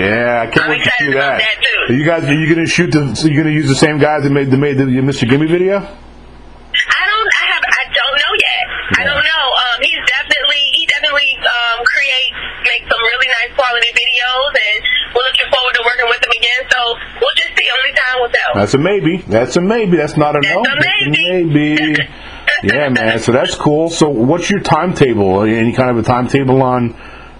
Yeah, 0.00 0.40
I 0.40 0.46
can't 0.48 0.64
I'm 0.64 0.70
wait 0.72 0.82
to 0.84 0.92
see 0.96 1.12
that. 1.12 1.36
that, 1.44 1.56
too. 1.60 1.80
Are 1.92 1.96
you 1.98 2.04
guys, 2.08 2.24
are 2.24 2.32
you 2.32 2.48
gonna 2.48 2.64
shoot 2.64 2.88
the? 2.88 3.12
So 3.12 3.28
you 3.28 3.36
gonna 3.36 3.52
use 3.52 3.68
the 3.68 3.76
same 3.76 4.00
guys 4.00 4.24
that 4.24 4.32
made 4.32 4.48
that 4.48 4.56
made 4.56 4.80
the 4.80 4.88
Mr. 4.88 5.28
Gimme 5.28 5.44
video? 5.44 5.76
I 5.84 7.02
don't. 7.06 7.28
I 7.36 7.44
have. 7.52 7.62
I 7.68 7.84
don't 7.92 8.16
know 8.18 8.32
yet. 8.34 8.64
I 8.98 9.02
don't 9.06 9.24
know. 9.24 9.44
Um, 9.60 9.76
he's 9.84 10.02
definitely. 10.08 10.62
He 10.74 10.82
definitely 10.90 11.30
um 11.38 11.78
creates, 11.86 12.34
makes 12.66 12.86
some 12.90 12.98
really 12.98 13.28
nice 13.44 13.52
quality 13.54 13.90
videos, 13.94 14.50
and 14.56 14.78
we're 15.14 15.22
looking 15.28 15.48
forward 15.52 15.74
to 15.78 15.82
working 15.86 16.08
with 16.10 16.20
him 16.24 16.32
again. 16.34 16.62
So 16.72 16.80
we'll 17.20 17.36
just 17.38 17.52
see. 17.54 17.66
Only 17.68 17.92
time 17.94 18.16
will 18.24 18.32
tell. 18.34 18.43
That's 18.54 18.74
a 18.74 18.78
maybe. 18.78 19.18
That's 19.18 19.56
a 19.56 19.60
maybe. 19.60 19.96
That's 19.96 20.16
not 20.16 20.36
a 20.36 20.40
That's 20.40 20.54
no. 20.54 20.60
a 20.62 20.64
That's 20.64 21.18
maybe. 21.18 21.74
maybe. 21.76 21.98
yeah, 22.64 22.88
man. 22.88 23.18
So 23.18 23.32
that's 23.32 23.54
cool. 23.54 23.90
So 23.90 24.08
what's 24.08 24.50
your 24.50 24.60
timetable? 24.60 25.42
Any 25.42 25.72
kind 25.72 25.90
of 25.90 25.98
a 25.98 26.02
timetable 26.02 26.62
on 26.62 26.90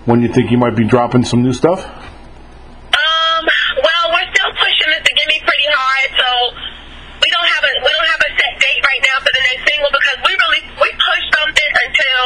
when 0.04 0.22
you 0.22 0.28
think 0.32 0.50
you 0.50 0.58
might 0.58 0.76
be 0.76 0.84
dropping 0.84 1.24
some 1.24 1.42
new 1.42 1.52
stuff? 1.52 1.84
Um. 1.84 3.44
Well, 3.78 4.04
we're 4.14 4.28
still 4.34 4.52
pushing 4.58 4.88
Mr. 4.92 5.10
Gimme 5.16 5.38
pretty 5.42 5.68
hard, 5.70 6.08
so 6.18 6.28
we 7.22 7.28
don't 7.30 7.48
have 7.50 7.64
a 7.64 7.72
we 7.82 7.90
don't 7.90 8.10
have 8.10 8.22
a 8.22 8.30
set 8.36 8.54
date 8.60 8.80
right 8.84 9.02
now 9.02 9.16
for 9.24 9.32
the 9.32 9.42
next 9.54 9.62
single 9.70 9.90
because 9.90 10.18
we 10.26 10.32
really 10.34 10.62
we 10.82 10.88
push 10.94 11.22
something 11.34 11.70
until 11.84 12.24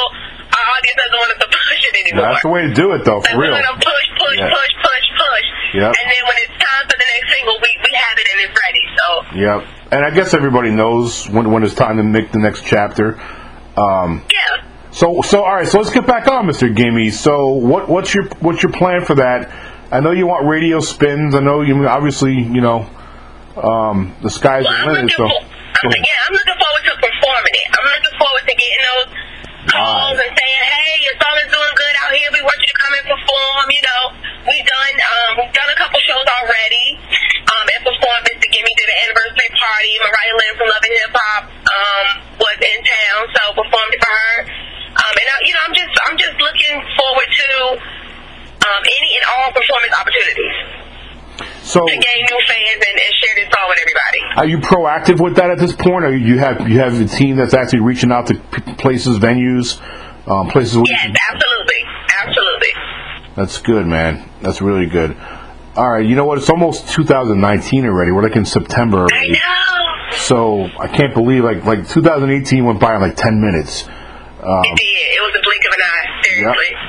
our 0.48 0.66
audience 0.74 0.96
doesn't 0.98 1.18
want 1.22 1.30
us 1.36 1.40
to 1.44 1.48
push 1.48 1.80
it 1.86 1.94
anymore. 2.02 2.28
That's 2.34 2.42
the 2.42 2.50
way 2.52 2.62
to 2.66 2.72
do 2.74 2.86
it, 2.98 3.04
though. 3.06 3.20
For 3.22 3.38
real. 3.38 3.52
we're 3.54 3.62
gonna 3.62 3.78
push, 3.78 4.06
push, 4.18 4.38
Yeah. 4.42 4.50
push, 4.50 4.72
push, 4.82 5.06
push. 5.14 5.46
Yep. 5.78 5.92
And 5.94 6.06
then 6.08 6.22
when 6.26 6.36
it's 6.42 6.56
time 6.58 6.84
for 6.88 6.96
the 6.98 7.08
next 7.14 7.28
single, 7.36 7.56
we, 7.62 7.70
we 7.84 7.92
have 7.94 8.16
it 8.18 8.26
and 8.32 8.38
it's 8.48 8.56
ready. 8.58 8.84
So 8.98 9.06
Yep. 9.38 9.64
And 9.90 10.04
I 10.04 10.10
guess 10.10 10.34
everybody 10.34 10.70
knows 10.70 11.28
when 11.28 11.50
when 11.50 11.62
it's 11.64 11.74
time 11.74 11.96
to 11.96 12.02
make 12.02 12.32
the 12.32 12.38
next 12.38 12.64
chapter. 12.66 13.18
Um, 13.76 14.24
yeah. 14.32 14.64
so 14.90 15.22
so 15.22 15.44
all 15.44 15.54
right. 15.54 15.68
So 15.68 15.78
let's 15.78 15.90
get 15.90 16.06
back 16.06 16.26
on, 16.28 16.46
Mr. 16.46 16.74
Gimme. 16.74 17.10
So 17.10 17.48
what 17.48 17.88
what's 17.88 18.12
your 18.14 18.24
what's 18.40 18.62
your 18.62 18.72
plan 18.72 19.04
for 19.04 19.14
that? 19.16 19.48
I 19.90 20.00
know 20.00 20.10
you 20.10 20.26
want 20.26 20.46
radio 20.46 20.80
spins. 20.80 21.34
I 21.34 21.40
know 21.40 21.62
you 21.62 21.86
obviously 21.88 22.34
you 22.34 22.60
know 22.60 22.84
um, 23.56 24.14
the 24.22 24.28
sky's 24.30 24.64
Well, 24.64 24.72
the 24.74 24.78
I'm 24.78 24.92
limit. 24.92 25.12
So 25.12 25.24
for, 25.24 25.88
I'm, 25.88 25.94
yeah, 25.94 26.26
I'm 26.26 26.34
looking 26.34 26.58
forward 26.58 26.84
to 26.84 26.94
performing 26.98 27.54
it. 27.54 27.68
I'm 27.72 27.86
looking 27.86 28.16
forward 28.18 28.44
to 28.44 28.54
getting 28.58 28.82
those 28.84 29.08
calls 29.72 30.18
Right. 30.18 30.26
and 30.26 30.32
saying, 30.36 30.62
"Hey, 30.68 30.90
your 31.06 31.14
song 31.16 31.36
is 31.40 31.48
doing 31.54 31.72
good 31.78 31.94
out 32.02 32.12
here. 32.12 32.28
We 32.34 32.42
want 32.44 32.58
you 32.60 32.68
to 32.68 32.76
come 32.76 32.92
and 32.98 33.06
perform." 33.14 33.64
You 33.72 33.82
know, 33.86 34.02
we've 34.50 34.66
done 34.68 34.94
um, 35.00 35.30
we've 35.40 35.54
done 35.54 35.70
a 35.72 35.78
couple 35.78 36.00
shows 36.04 36.26
already. 36.42 36.98
Um, 37.48 37.64
and 37.64 37.80
performed. 37.80 38.28
Mr. 38.28 38.44
Gimme 38.52 38.68
did 38.76 38.88
an 38.92 38.98
anniversary 39.08 39.50
party. 39.56 39.92
Mariah 40.04 40.36
Lynn 40.36 40.54
from 40.60 40.68
Love 40.68 40.84
and 40.84 40.94
Hip 41.00 41.14
Hop 41.16 41.42
um, 41.48 42.06
was 42.44 42.58
in 42.60 42.78
town, 42.84 43.20
so 43.32 43.42
performed 43.56 43.94
for 43.96 44.04
her. 44.12 44.34
Um, 44.92 45.14
and 45.16 45.26
I, 45.32 45.34
you 45.48 45.52
know, 45.56 45.62
I'm 45.64 45.72
just 45.72 45.94
I'm 46.04 46.16
just 46.20 46.36
looking 46.36 46.76
forward 46.92 47.30
to 47.32 47.48
um, 48.68 48.82
any 48.84 49.10
and 49.16 49.24
all 49.32 49.48
performance 49.78 50.00
opportunities 50.00 50.88
so 51.62 51.86
to 51.86 51.92
gain 51.92 52.24
new 52.30 52.40
fans 52.46 52.84
and, 52.88 52.98
and 52.98 53.14
share 53.22 53.34
this 53.36 53.52
song 53.54 53.68
with 53.68 53.78
everybody. 53.78 54.36
are 54.36 54.46
you 54.46 54.58
proactive 54.58 55.22
with 55.22 55.36
that 55.36 55.50
at 55.50 55.58
this 55.58 55.72
point, 55.72 56.04
or 56.04 56.16
you 56.16 56.38
have 56.38 56.68
you 56.68 56.78
have 56.78 57.00
a 57.00 57.04
team 57.04 57.36
that's 57.36 57.54
actually 57.54 57.80
reaching 57.80 58.10
out 58.10 58.26
to 58.26 58.34
places, 58.78 59.18
venues, 59.18 59.80
um, 60.26 60.48
places? 60.48 60.76
Where 60.76 60.86
Yes, 60.86 61.14
absolutely, 61.30 61.84
absolutely. 62.18 62.68
That's 63.36 63.58
good, 63.58 63.86
man. 63.86 64.28
That's 64.40 64.60
really 64.60 64.86
good. 64.86 65.16
All 65.76 65.88
right, 65.88 66.04
you 66.04 66.16
know 66.16 66.24
what? 66.24 66.38
It's 66.38 66.50
almost 66.50 66.88
2019 66.88 67.84
already. 67.84 68.10
We're 68.10 68.22
like 68.22 68.34
in 68.34 68.44
September 68.44 69.06
I 69.12 69.28
know. 69.28 70.18
So 70.18 70.64
I 70.80 70.88
can't 70.88 71.14
believe 71.14 71.44
like 71.44 71.64
like 71.64 71.88
2018 71.88 72.64
went 72.64 72.80
by 72.80 72.96
in 72.96 73.00
like 73.00 73.14
10 73.14 73.40
minutes. 73.40 73.84
Um, 73.86 74.64
It 74.64 74.74
did. 74.74 75.06
It 75.14 75.22
was 75.22 75.34
a 75.38 75.42
blink 75.44 75.62
of 75.66 75.72
an 75.72 75.82
eye. 75.82 76.22
Seriously. 76.24 76.87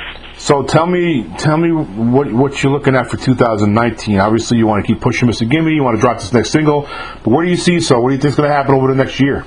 So 0.49 0.63
tell 0.63 0.87
me, 0.87 1.31
tell 1.37 1.57
me 1.57 1.71
what 1.71 2.33
what 2.33 2.63
you're 2.63 2.71
looking 2.71 2.95
at 2.95 3.07
for 3.07 3.17
2019. 3.17 4.19
Obviously, 4.19 4.57
you 4.57 4.65
want 4.65 4.83
to 4.83 4.91
keep 4.91 4.99
pushing 4.99 5.29
Mr. 5.29 5.47
Gimme. 5.47 5.71
You 5.71 5.83
want 5.83 5.97
to 5.97 6.01
drop 6.01 6.17
this 6.17 6.33
next 6.33 6.49
single. 6.49 6.89
But 7.23 7.27
where 7.27 7.45
do 7.45 7.51
you 7.51 7.55
see? 7.55 7.79
So, 7.79 7.99
what 7.99 8.09
do 8.09 8.15
you 8.15 8.19
think's 8.19 8.35
going 8.35 8.49
to 8.49 8.55
happen 8.55 8.73
over 8.73 8.87
the 8.87 8.95
next 8.95 9.19
year? 9.19 9.45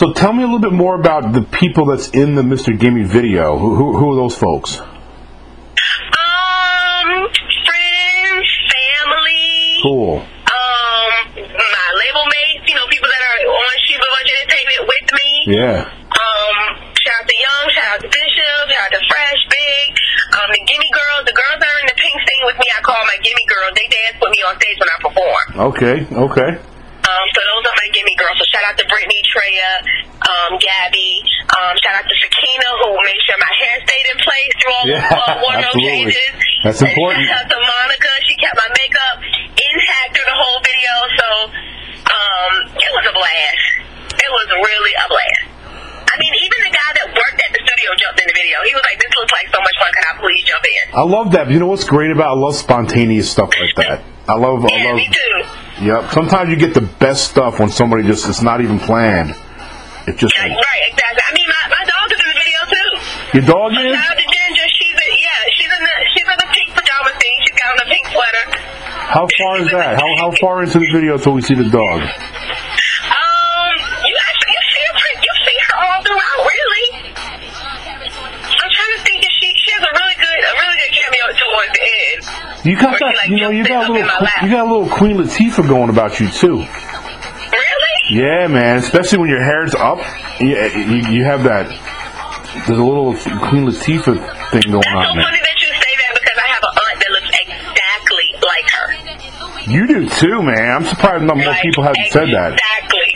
So 0.00 0.16
tell 0.16 0.32
me 0.32 0.40
a 0.40 0.48
little 0.48 0.64
bit 0.64 0.72
more 0.72 0.96
about 0.96 1.36
the 1.36 1.44
people 1.44 1.84
that's 1.84 2.08
in 2.16 2.32
the 2.32 2.40
Mr. 2.40 2.72
Gimme 2.72 3.04
video. 3.04 3.60
Who, 3.60 3.76
who, 3.76 3.92
who 4.00 4.16
are 4.16 4.16
those 4.16 4.32
folks? 4.32 4.80
Um, 4.80 4.88
friends, 7.28 8.48
family. 8.72 9.76
Cool. 9.84 10.24
Um, 10.24 11.12
my 11.36 11.88
label 12.00 12.24
mates. 12.32 12.64
You 12.64 12.80
know, 12.80 12.88
people 12.88 13.12
that 13.12 13.22
are 13.28 13.44
on 13.44 13.72
Shiva 13.84 14.00
Bunch 14.08 14.32
Entertainment 14.40 14.88
with 14.88 15.08
me. 15.20 15.28
Yeah. 15.52 15.92
Um, 15.92 16.80
shout 16.96 17.20
out 17.20 17.28
to 17.28 17.36
Young, 17.36 17.68
shout 17.68 17.88
out 17.92 18.00
to 18.00 18.08
Bishop, 18.08 18.72
shout 18.72 18.80
out 18.80 18.96
to 18.96 19.04
Fresh, 19.04 19.52
Big, 19.52 20.00
um, 20.32 20.48
the 20.48 20.64
Gimme 20.64 20.88
Girls, 20.96 21.28
the 21.28 21.36
girls 21.36 21.60
that 21.60 21.68
are 21.68 21.80
in 21.84 21.92
the 21.92 21.98
pink 22.00 22.16
scene 22.16 22.48
with 22.48 22.56
me, 22.56 22.72
I 22.72 22.80
call 22.80 22.96
my 23.04 23.20
Gimme 23.20 23.44
Girls. 23.52 23.76
They 23.76 23.84
dance 23.84 24.16
with 24.16 24.32
me 24.32 24.40
on 24.48 24.56
stage 24.56 24.80
when 24.80 24.88
I 24.88 24.96
perform. 25.04 25.44
Okay. 25.76 25.96
Okay. 26.08 26.70
Um, 27.10 27.26
so 27.34 27.40
those 27.42 27.64
are 27.66 27.76
my 27.80 27.88
Gimme 27.90 28.14
Girls. 28.14 28.38
So 28.38 28.44
shout 28.54 28.64
out 28.70 28.76
to 28.78 28.86
Brittany, 28.86 29.18
Treya, 29.26 29.70
um, 30.50 30.58
Gabby, 30.58 31.22
um, 31.54 31.72
shout 31.78 31.94
out 32.02 32.06
to 32.10 32.16
Sakina 32.18 32.68
who 32.82 32.90
made 33.06 33.20
sure 33.22 33.38
my 33.38 33.52
hair 33.62 33.74
stayed 33.86 34.06
in 34.10 34.18
place 34.18 34.52
through 34.58 34.74
all 34.74 34.86
Yeah, 34.90 35.06
the 35.06 35.14
uh, 35.14 35.42
wardrobe 35.46 35.70
absolutely. 35.78 36.10
changes. 36.10 36.32
That's 36.66 36.82
important. 36.82 37.22
shout 37.30 37.46
out 37.46 37.50
to 37.54 37.58
Monica. 37.62 38.10
She 38.26 38.34
kept 38.36 38.56
my 38.58 38.68
makeup 38.74 39.16
intact 39.54 40.08
through 40.18 40.28
the 40.28 40.38
whole 40.38 40.58
video. 40.66 40.92
So 41.16 41.26
um, 42.10 42.52
it 42.74 42.90
was 42.98 43.04
a 43.08 43.14
blast. 43.14 43.64
It 44.18 44.30
was 44.30 44.46
really 44.50 44.94
a 44.98 45.06
blast. 45.08 45.46
I 46.10 46.18
mean, 46.18 46.34
even 46.42 46.58
the 46.66 46.74
guy 46.74 46.90
that 46.98 47.06
worked 47.14 47.38
at 47.38 47.50
the 47.54 47.60
studio 47.62 47.88
jumped 47.96 48.18
in 48.20 48.26
the 48.26 48.34
video. 48.34 48.58
He 48.66 48.74
was 48.74 48.82
like, 48.82 48.98
"This 48.98 49.14
looks 49.14 49.30
like 49.32 49.46
so 49.54 49.60
much 49.62 49.76
fun. 49.78 49.90
Can 49.94 50.04
I 50.10 50.14
please 50.20 50.42
jump 50.42 50.64
in?" 50.66 50.84
I 50.98 51.02
love 51.06 51.32
that. 51.32 51.48
You 51.50 51.60
know 51.62 51.70
what's 51.70 51.84
great 51.86 52.10
about? 52.10 52.34
I 52.34 52.38
love 52.38 52.56
spontaneous 52.56 53.30
stuff 53.30 53.50
like 53.54 53.74
that. 53.76 54.02
I 54.26 54.34
love. 54.34 54.66
I 54.66 54.84
love. 54.90 54.96
me 54.96 55.06
too. 55.08 55.86
Yep. 55.86 56.10
Sometimes 56.12 56.50
you 56.50 56.56
get 56.56 56.74
the 56.74 56.82
best 56.82 57.30
stuff 57.30 57.60
when 57.60 57.70
somebody 57.70 58.02
just 58.02 58.28
it's 58.28 58.42
not 58.42 58.60
even 58.60 58.78
planned. 58.80 59.34
It 60.10 60.18
just 60.18 60.34
Yeah, 60.34 60.50
right, 60.50 60.82
exactly. 60.90 61.22
I 61.22 61.32
mean, 61.38 61.46
my, 61.46 61.62
my 61.70 61.84
dog 61.86 62.06
is 62.10 62.18
in 62.18 62.28
the 62.34 62.38
video 62.42 62.60
too. 62.66 62.88
your 63.38 63.46
dog 63.46 63.70
is. 63.78 63.94
Ginger. 63.94 64.66
She's 64.74 64.98
a, 64.98 65.06
yeah, 65.14 65.40
she's 65.54 65.70
in 65.70 65.82
the 65.86 65.94
she's 66.10 66.26
in 66.26 66.38
the 66.42 66.50
pink 66.50 66.68
pajama 66.74 67.10
thing. 67.14 67.34
She's 67.46 67.54
got 67.54 67.68
on 67.70 67.78
a 67.86 67.88
pink 67.94 68.04
sweater. 68.10 68.44
How 69.14 69.26
far 69.38 69.52
is 69.62 69.70
that? 69.70 70.02
How 70.02 70.10
how 70.18 70.30
far 70.42 70.66
into 70.66 70.82
the 70.82 70.90
video 70.90 71.14
till 71.14 71.38
we 71.38 71.42
see 71.46 71.54
the 71.54 71.70
dog? 71.70 71.98
Um, 72.02 73.74
you 74.02 74.14
actually 74.26 74.50
you 74.50 74.62
see 74.74 74.82
her 74.90 75.10
you 75.22 75.32
see 75.46 75.58
her 75.62 75.74
all 75.78 76.00
throughout, 76.02 76.40
really. 76.42 76.86
I'm 78.50 78.70
trying 78.74 78.94
to 78.98 79.02
think 79.06 79.22
if 79.22 79.32
she 79.38 79.48
she 79.62 79.70
has 79.78 79.82
a 79.86 79.92
really 79.94 80.16
good 80.18 80.40
a 80.42 80.52
really 80.58 80.78
good 80.82 80.92
cameo 80.98 81.26
towards 81.38 81.72
the 81.78 81.86
end. 81.86 82.20
You 82.66 82.74
got 82.76 82.98
that. 82.98 83.14
like, 83.14 83.30
You 83.30 83.38
know, 83.46 83.50
you 83.54 83.62
got 83.62 83.88
a 83.88 83.92
little. 83.94 84.10
You 84.42 84.50
got 84.50 84.66
a 84.66 84.70
little 84.70 84.90
Queen 84.90 85.16
Latifah 85.22 85.66
going 85.70 85.88
about 85.90 86.18
you 86.18 86.28
too. 86.34 86.66
Yeah, 88.10 88.46
man. 88.48 88.78
Especially 88.78 89.18
when 89.18 89.30
your 89.30 89.42
hair's 89.42 89.74
up, 89.74 89.98
you 90.40 90.56
you, 90.58 90.98
you 91.10 91.24
have 91.24 91.44
that. 91.44 91.70
There's 92.66 92.78
a 92.78 92.82
little 92.82 93.14
Queen 93.14 93.62
Latifah 93.70 94.18
thing 94.50 94.66
going 94.74 94.82
That's 94.82 94.90
so 94.90 94.98
on 94.98 95.14
there. 95.14 95.22
funny 95.30 95.38
that 95.38 95.58
you 95.62 95.70
say 95.70 95.92
that 96.02 96.10
because 96.18 96.38
I 96.42 96.48
have 96.50 96.64
an 96.66 96.74
aunt 96.74 96.96
that 96.98 97.10
looks 97.14 97.30
exactly 97.46 98.26
like 98.42 98.66
her. 98.74 98.88
You 99.70 99.82
do 99.86 100.00
too, 100.10 100.42
man. 100.42 100.82
I'm 100.82 100.84
surprised 100.90 101.22
not 101.22 101.38
more 101.38 101.46
Like, 101.46 101.62
people 101.62 101.86
haven't 101.86 102.10
said 102.10 102.26
that. 102.34 102.58
Exactly. 102.58 103.08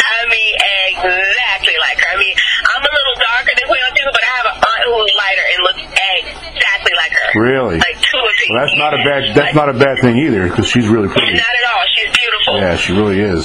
I 0.00 0.18
mean, 0.32 0.52
exactly 0.96 1.76
like 1.84 2.00
her. 2.00 2.08
I 2.12 2.16
mean, 2.16 2.32
I'm 2.72 2.80
a 2.80 2.92
little 2.96 3.16
darker 3.20 3.52
than 3.60 3.66
Queen 3.68 3.82
Latifah, 3.92 4.12
but 4.16 4.24
I 4.24 4.32
have 4.40 4.48
an 4.48 4.56
aunt 4.56 4.82
who's 4.88 5.12
lighter 5.20 5.44
and 5.52 5.58
looks 5.68 5.82
exactly 5.84 6.94
like 6.96 7.12
her. 7.12 7.28
Really? 7.36 7.76
Like 7.84 8.00
two 8.00 8.16
three. 8.16 8.48
Well, 8.48 8.64
that's 8.64 8.78
not 8.80 8.92
a 8.96 9.00
bad. 9.04 9.20
That's 9.36 9.54
not 9.54 9.68
a 9.68 9.76
bad 9.76 10.00
thing 10.00 10.16
either, 10.16 10.48
because 10.48 10.64
she's 10.66 10.88
really 10.88 11.08
pretty. 11.12 11.36
Not 11.36 11.44
at 11.44 11.66
all. 11.68 11.84
She's 11.92 12.10
beautiful. 12.16 12.52
Yeah, 12.64 12.76
she 12.80 12.92
really 12.96 13.20
is. 13.20 13.44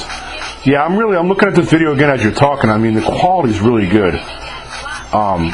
Yeah, 0.65 0.83
I'm 0.83 0.97
really. 0.97 1.15
I'm 1.15 1.27
looking 1.27 1.47
at 1.47 1.55
this 1.55 1.69
video 1.69 1.93
again 1.93 2.09
as 2.09 2.23
you're 2.23 2.33
talking. 2.33 2.69
I 2.69 2.77
mean, 2.77 2.95
the 2.95 3.01
quality's 3.01 3.59
really 3.61 3.87
good. 3.87 4.15
Um, 5.13 5.53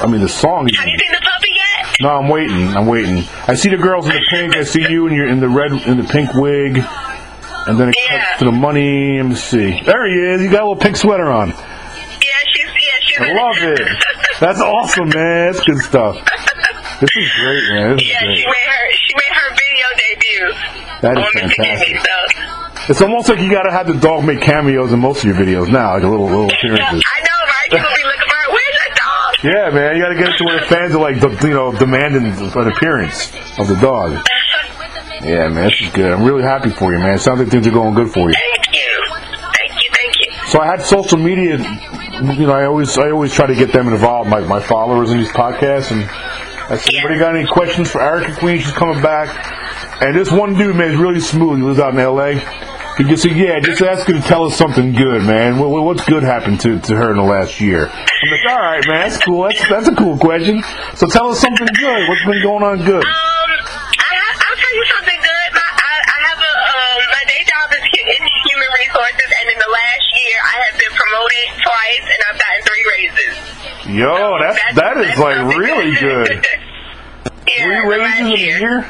I 0.00 0.06
mean, 0.08 0.22
the 0.22 0.28
song. 0.28 0.68
Is 0.68 0.78
Have 0.78 0.86
you 0.88 0.98
seen 0.98 1.12
the 1.12 1.20
puppy 1.22 1.48
yet? 1.54 1.96
No, 2.00 2.08
I'm 2.08 2.28
waiting. 2.28 2.68
I'm 2.68 2.86
waiting. 2.86 3.24
I 3.46 3.54
see 3.54 3.68
the 3.68 3.76
girls 3.76 4.06
in 4.06 4.14
the 4.14 4.26
pink. 4.30 4.56
I 4.56 4.64
see 4.64 4.80
you, 4.88 5.06
and 5.06 5.14
you're 5.14 5.28
in 5.28 5.40
the 5.40 5.48
red, 5.48 5.72
in 5.72 5.98
the 5.98 6.04
pink 6.08 6.32
wig. 6.34 6.82
And 7.66 7.78
then 7.78 7.90
it 7.90 7.96
Yeah. 8.10 8.24
cuts 8.24 8.38
to 8.38 8.44
the 8.46 8.52
money. 8.52 9.18
Let 9.18 9.26
me 9.28 9.34
see. 9.34 9.82
There 9.84 10.06
he 10.08 10.14
is. 10.34 10.42
You 10.42 10.48
got 10.50 10.62
a 10.62 10.68
little 10.68 10.76
pink 10.76 10.96
sweater 10.96 11.30
on. 11.30 11.50
Yeah, 11.50 11.54
she's 12.48 12.64
yeah, 12.64 12.98
she's. 13.02 13.20
I 13.20 13.32
love 13.34 13.56
it. 13.78 13.88
That's 14.40 14.60
awesome, 14.60 15.10
man. 15.10 15.52
That's 15.52 15.64
good 15.64 15.78
stuff. 15.78 16.16
This 17.00 17.10
is 17.14 17.28
great, 17.36 17.64
man. 17.74 17.96
This 17.96 18.02
is 18.04 18.08
yeah, 18.08 18.20
she 18.20 18.46
made 18.46 18.68
her 18.72 18.84
she 19.04 19.14
made 19.14 19.34
her 19.36 19.48
video 19.52 19.86
debut. 20.00 20.48
That 21.02 21.18
is 21.18 21.26
fantastic. 21.36 21.96
It's 22.90 23.00
almost 23.00 23.28
like 23.28 23.38
you 23.38 23.48
got 23.48 23.62
to 23.62 23.70
have 23.70 23.86
the 23.86 23.94
dog 23.94 24.24
make 24.24 24.40
cameos 24.40 24.92
in 24.92 24.98
most 24.98 25.22
of 25.22 25.24
your 25.26 25.36
videos 25.36 25.70
now, 25.70 25.94
like 25.94 26.02
a 26.02 26.08
little 26.08 26.26
little 26.26 26.50
appearances. 26.50 26.82
I 27.14 27.20
know, 27.22 27.40
right? 27.46 27.70
People 27.70 27.86
be 27.94 28.02
looking 28.02 28.26
for 28.26 28.34
her. 28.34 28.50
Where's 28.50 28.78
that 28.82 28.94
dog? 28.98 29.44
Yeah, 29.44 29.70
man, 29.70 29.94
you 29.94 30.02
got 30.02 30.08
to 30.08 30.18
get 30.18 30.28
it 30.34 30.38
to 30.38 30.44
where 30.44 30.58
the 30.58 30.66
fans 30.66 30.92
are 30.92 30.98
like, 30.98 31.22
you 31.22 31.50
know, 31.50 31.70
demanding 31.70 32.26
an 32.26 32.66
appearance 32.66 33.30
of 33.60 33.68
the 33.68 33.78
dog. 33.80 34.18
Yeah, 35.22 35.46
man, 35.50 35.70
this 35.70 35.80
is 35.80 35.92
good. 35.92 36.10
I'm 36.10 36.24
really 36.24 36.42
happy 36.42 36.70
for 36.70 36.92
you, 36.92 36.98
man. 36.98 37.14
It 37.14 37.20
sounds 37.20 37.38
like 37.38 37.48
things 37.48 37.64
are 37.68 37.70
going 37.70 37.94
good 37.94 38.10
for 38.10 38.28
you. 38.28 38.34
Thank 38.34 38.74
you. 38.74 39.04
Thank 39.54 39.84
you, 39.84 39.90
thank 39.94 40.14
you. 40.18 40.48
So 40.48 40.60
I 40.60 40.66
had 40.66 40.82
social 40.82 41.18
media. 41.18 41.58
You 41.58 42.46
know, 42.46 42.52
I 42.52 42.64
always 42.64 42.98
I 42.98 43.12
always 43.12 43.32
try 43.32 43.46
to 43.46 43.54
get 43.54 43.72
them 43.72 43.86
involved. 43.86 44.28
My 44.28 44.40
my 44.40 44.58
followers 44.58 45.12
in 45.12 45.18
these 45.18 45.30
podcasts, 45.30 45.92
and 45.92 46.10
I 46.10 46.76
said, 46.76 46.92
anybody 46.94 47.20
got 47.20 47.36
any 47.36 47.46
questions 47.46 47.88
for 47.88 48.00
Arica 48.00 48.34
Queen? 48.34 48.58
She's 48.58 48.72
coming 48.72 49.00
back. 49.00 49.30
And 50.02 50.16
this 50.16 50.32
one 50.32 50.54
dude, 50.54 50.74
man, 50.74 50.90
is 50.90 50.96
really 50.96 51.20
smooth. 51.20 51.58
He 51.58 51.62
lives 51.62 51.78
out 51.78 51.94
in 51.94 52.00
L.A. 52.00 52.40
He 53.00 53.08
just 53.08 53.22
said, 53.22 53.32
yeah, 53.32 53.56
just 53.60 53.80
ask 53.80 54.06
her 54.08 54.12
to 54.12 54.20
tell 54.20 54.44
us 54.44 54.54
something 54.60 54.92
good, 54.92 55.22
man. 55.24 55.56
What, 55.58 55.70
what- 55.70 55.84
what's 55.84 56.04
good 56.04 56.22
happened 56.22 56.60
to, 56.60 56.78
to 56.80 56.92
her 56.96 57.10
in 57.10 57.16
the 57.16 57.22
last 57.24 57.58
year? 57.58 57.88
I'm 57.88 58.28
like, 58.28 58.44
all 58.46 58.60
right, 58.60 58.84
man, 58.86 59.08
that's 59.08 59.16
cool. 59.24 59.44
That's 59.48 59.68
that's 59.72 59.88
a 59.88 59.96
cool 59.96 60.18
question. 60.18 60.60
So 60.96 61.06
tell 61.08 61.32
us 61.32 61.40
something 61.40 61.64
good. 61.80 62.08
What's 62.12 62.24
been 62.28 62.42
going 62.44 62.62
on 62.62 62.76
good? 62.84 63.00
Um, 63.00 63.08
I 63.08 64.12
have, 64.20 64.36
I'll 64.36 64.58
tell 64.60 64.74
you 64.76 64.84
something 64.92 65.16
good. 65.16 65.48
My, 65.56 65.64
I, 65.64 65.94
I 65.96 66.18
have 66.28 66.40
a 66.44 66.52
um, 66.52 67.00
my 67.08 67.22
day 67.24 67.40
job 67.48 67.72
is 67.72 67.84
in 67.88 68.20
human 68.20 68.68
resources, 68.84 69.28
and 69.32 69.46
in 69.48 69.58
the 69.64 69.70
last 69.72 70.04
year, 70.20 70.36
I 70.44 70.54
have 70.68 70.76
been 70.76 70.92
promoted 70.92 71.46
twice, 71.64 72.04
and 72.04 72.20
I've 72.28 72.36
gotten 72.36 72.60
three 72.68 72.84
raises. 72.92 73.34
Yo, 73.96 74.36
that's 74.44 74.60
that 74.76 74.96
is 75.00 75.06
that's 75.16 75.24
like 75.24 75.40
really 75.56 75.96
good. 75.96 76.28
yeah, 77.48 77.64
Three 77.64 77.80
raises 77.96 78.20
in 78.20 78.26
a 78.28 78.36
year? 78.36 78.84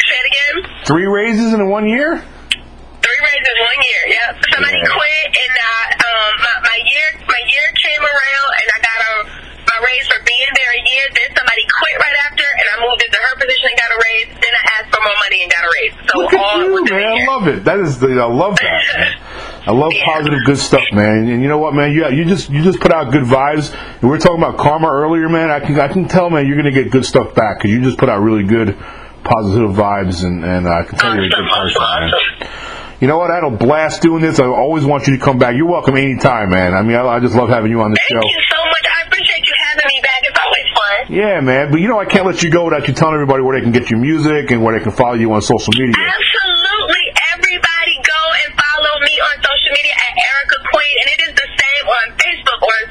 Say 0.00 0.16
it 0.16 0.26
again. 0.32 0.84
Three 0.86 1.04
raises 1.04 1.52
in 1.52 1.68
one 1.68 1.86
year? 1.86 2.24
Raises 3.50 3.66
one 3.66 3.80
year. 3.82 4.02
Yep. 4.14 4.30
Somebody 4.54 4.78
Yeah. 4.78 4.94
quit, 4.94 5.26
and 5.34 5.54
I, 5.58 5.80
um, 6.06 6.30
my, 6.38 6.54
my 6.70 6.78
year 6.86 7.08
my 7.26 7.40
year 7.50 7.66
came 7.82 8.02
around, 8.02 8.50
and 8.62 8.68
I 8.70 8.78
got 8.78 8.98
a 9.02 9.12
my 9.66 9.78
raise 9.86 10.06
for 10.06 10.18
being 10.22 10.50
there 10.54 10.72
a 10.74 10.82
year. 10.86 11.04
Then 11.14 11.28
somebody 11.36 11.62
quit 11.66 11.94
right 11.98 12.18
after, 12.30 12.42
and 12.46 12.66
I 12.70 12.74
moved 12.86 13.02
into 13.02 13.18
her 13.18 13.34
position 13.38 13.66
and 13.70 13.78
got 13.78 13.90
a 13.90 13.98
raise. 14.06 14.28
Then 14.38 14.52
I 14.54 14.62
asked 14.78 14.90
for 14.94 15.02
more 15.02 15.18
money 15.18 15.38
and 15.42 15.50
got 15.50 15.62
a 15.66 15.70
raise. 15.78 15.94
So 16.10 16.12
Look 16.18 16.32
at 16.34 16.40
all 16.40 16.62
you, 16.62 16.84
man. 16.94 17.10
I 17.10 17.26
love 17.26 17.44
it. 17.48 17.64
That 17.64 17.78
is 17.78 17.98
the 17.98 18.08
I 18.18 18.26
love 18.30 18.54
that. 18.56 18.82
Man. 18.94 19.14
I 19.66 19.72
love 19.72 19.92
Yeah. 19.94 20.04
positive, 20.06 20.40
good 20.46 20.58
stuff, 20.58 20.86
man. 20.92 21.26
And 21.28 21.42
you 21.42 21.48
know 21.48 21.58
what, 21.58 21.74
man? 21.74 21.90
You 21.92 22.06
you 22.10 22.24
just 22.24 22.50
you 22.50 22.62
just 22.62 22.80
put 22.80 22.92
out 22.92 23.10
good 23.10 23.24
vibes. 23.26 23.74
And 23.74 24.02
we 24.02 24.08
were 24.10 24.18
talking 24.18 24.38
about 24.42 24.58
karma 24.58 24.88
earlier, 24.88 25.28
man. 25.28 25.50
I 25.50 25.58
can 25.60 25.78
I 25.78 25.88
can 25.88 26.06
tell, 26.08 26.30
man, 26.30 26.46
you're 26.46 26.56
gonna 26.56 26.70
get 26.70 26.90
good 26.90 27.04
stuff 27.04 27.34
back 27.34 27.58
because 27.58 27.70
you 27.70 27.82
just 27.82 27.98
put 27.98 28.08
out 28.08 28.20
really 28.22 28.44
good, 28.44 28.76
positive 29.24 29.70
vibes, 29.70 30.24
and 30.24 30.44
and 30.44 30.68
I 30.68 30.82
can 30.84 30.98
tell 30.98 31.14
you're 31.14 31.24
a 31.26 31.28
good 31.28 31.48
person, 31.50 31.82
man. 31.82 32.10
You 33.00 33.08
know 33.08 33.16
what? 33.16 33.32
I 33.32 33.40
had 33.40 33.48
a 33.48 33.56
blast 33.56 34.04
doing 34.04 34.20
this. 34.20 34.36
I 34.36 34.44
always 34.44 34.84
want 34.84 35.08
you 35.08 35.16
to 35.16 35.22
come 35.24 35.40
back. 35.40 35.56
You're 35.56 35.64
welcome 35.64 35.96
anytime, 35.96 36.52
man. 36.52 36.76
I 36.76 36.84
mean, 36.84 37.00
I, 37.00 37.16
I 37.16 37.20
just 37.20 37.32
love 37.32 37.48
having 37.48 37.72
you 37.72 37.80
on 37.80 37.90
the 37.92 37.96
Thank 37.96 38.20
show. 38.20 38.28
you 38.28 38.40
so 38.52 38.60
much. 38.60 38.84
I 38.92 39.08
appreciate 39.08 39.40
you 39.40 39.54
having 39.72 39.88
me 39.88 39.98
back. 40.04 40.20
It's 40.28 40.36
always 40.36 40.68
fun. 40.76 40.98
Yeah, 41.08 41.40
man. 41.40 41.72
But 41.72 41.80
you 41.80 41.88
know, 41.88 41.96
I 41.96 42.04
can't 42.04 42.28
let 42.28 42.44
you 42.44 42.52
go 42.52 42.68
without 42.68 42.84
you 42.84 42.92
telling 42.92 43.16
everybody 43.16 43.40
where 43.40 43.56
they 43.56 43.64
can 43.64 43.72
get 43.72 43.88
your 43.88 44.04
music 44.04 44.52
and 44.52 44.60
where 44.60 44.76
they 44.76 44.84
can 44.84 44.92
follow 44.92 45.16
you 45.16 45.32
on 45.32 45.40
social 45.40 45.72
media. 45.80 45.96
Absolutely. 45.96 47.04
Everybody 47.40 47.94
go 48.04 48.20
and 48.44 48.48
follow 48.52 48.92
me 49.00 49.16
on 49.16 49.34
social 49.40 49.72
media 49.80 49.96
at 49.96 50.12
Arica 50.20 50.58
Queen. 50.68 50.94
And 51.00 51.08
it 51.16 51.20
is 51.24 51.32
the 51.40 51.48
same 51.56 51.84
on 51.88 52.06
Facebook, 52.20 52.60
on 52.60 52.82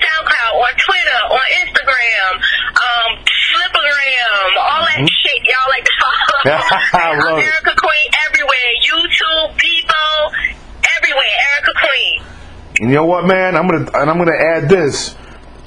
SoundCloud, 0.00 0.52
on 0.64 0.72
Twitter, 0.80 1.20
on 1.28 1.46
Instagram. 1.60 2.32
Um, 2.72 3.10
Slipper 3.52 3.84
I 6.48 6.54
I'm 6.94 7.18
love 7.18 7.38
it. 7.38 7.50
Arica 7.50 7.74
Queen 7.74 8.06
everywhere. 8.30 8.70
YouTube, 8.86 9.58
Bebo, 9.58 10.04
everywhere. 10.96 11.34
Arica 11.50 11.74
Queen. 11.82 12.16
And 12.77 12.77
you 12.88 12.96
know 12.96 13.04
what, 13.04 13.26
man? 13.26 13.56
I'm 13.56 13.68
gonna 13.68 13.90
and 13.94 14.10
I'm 14.10 14.18
gonna 14.18 14.36
add 14.36 14.68
this. 14.68 15.16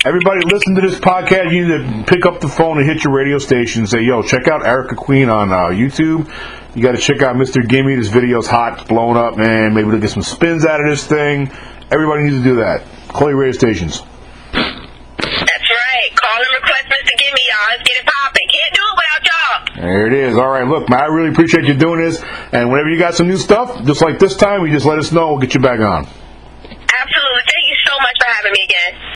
Everybody 0.04 0.42
listen 0.46 0.74
to 0.76 0.82
this 0.82 1.00
podcast. 1.00 1.52
You 1.52 1.68
need 1.68 1.86
to 1.86 2.04
pick 2.12 2.26
up 2.26 2.42
the 2.42 2.48
phone 2.48 2.80
and 2.80 2.90
hit 2.90 3.04
your 3.04 3.14
radio 3.14 3.38
station 3.38 3.82
and 3.82 3.90
say, 3.90 4.02
"Yo, 4.02 4.24
check 4.24 4.48
out 4.48 4.66
Arica 4.66 4.96
Queen 4.96 5.30
on 5.30 5.52
uh, 5.52 5.68
YouTube." 5.68 6.32
You 6.74 6.82
got 6.82 6.94
to 6.94 7.02
check 7.02 7.22
out 7.22 7.36
Mr. 7.36 7.68
Gimme. 7.68 7.96
This 7.96 8.08
video's 8.08 8.48
hot, 8.48 8.88
blown 8.88 9.18
up, 9.18 9.38
man. 9.38 9.74
Maybe 9.74 9.90
we'll 9.90 10.00
get 10.00 10.10
some 10.10 10.24
spins 10.24 10.66
out 10.66 10.80
of 10.80 10.88
this 10.90 11.06
thing. 11.06 11.52
Everybody 11.92 12.24
needs 12.24 12.38
to 12.38 12.44
do 12.44 12.56
that. 12.56 12.84
Call 13.10 13.28
your 13.30 13.38
radio 13.38 13.52
stations. 13.52 14.02
That's 14.54 15.70
right. 15.70 16.10
Call 16.16 16.40
and 16.40 16.54
request 16.56 16.86
Mr. 16.88 17.18
Gimme, 17.20 17.42
y'all. 17.50 17.68
Let's 17.72 17.84
get 17.84 17.98
it 17.98 18.06
popping. 18.08 18.48
Can't 18.48 18.74
do 18.74 18.82
it 18.82 18.96
without 18.96 19.24
y'all. 19.28 19.86
There 19.86 20.08
it 20.08 20.14
is. 20.14 20.38
All 20.38 20.48
right, 20.48 20.66
look, 20.66 20.90
man, 20.90 21.02
I 21.02 21.06
really 21.08 21.30
appreciate 21.30 21.66
you 21.66 21.74
doing 21.74 22.00
this. 22.00 22.24
And 22.54 22.72
whenever 22.72 22.90
you 22.90 22.98
got 22.98 23.16
some 23.16 23.28
new 23.28 23.38
stuff, 23.38 23.84
just 23.84 24.02
like 24.02 24.18
this 24.18 24.38
time, 24.38 24.66
you 24.66 24.72
just 24.72 24.86
let 24.86 24.98
us 24.98 25.12
know. 25.12 25.32
We'll 25.32 25.40
get 25.40 25.54
you 25.54 25.60
back 25.60 25.82
on. 25.82 26.08